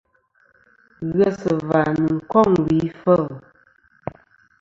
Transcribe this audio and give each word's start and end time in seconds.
Ghesɨ̀và 1.15 1.81
nɨn 1.99 2.15
kôŋ 2.31 2.49
wì 2.65 2.77
ifêl. 2.89 3.23